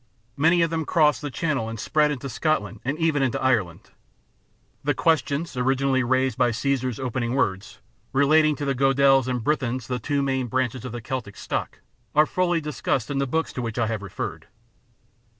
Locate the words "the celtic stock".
10.91-11.81